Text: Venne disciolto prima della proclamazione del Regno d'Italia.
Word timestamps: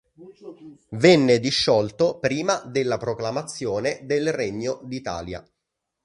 Venne 0.93 1.39
disciolto 1.39 2.17
prima 2.17 2.63
della 2.65 2.97
proclamazione 2.97 3.99
del 4.01 4.31
Regno 4.33 4.79
d'Italia. 4.81 5.47